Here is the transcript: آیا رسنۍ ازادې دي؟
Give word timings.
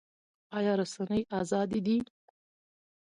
آیا 0.57 0.73
رسنۍ 0.81 1.21
ازادې 1.41 1.79
دي؟ 1.85 1.97